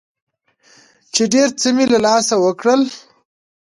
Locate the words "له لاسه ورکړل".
1.93-2.81